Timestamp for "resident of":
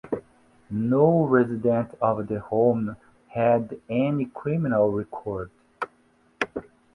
1.27-2.25